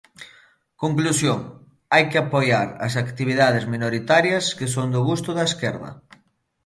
[0.83, 1.39] Conclusión:
[1.93, 5.89] hai que apoiar as actividades minoritarias que son do gusto da esquerda.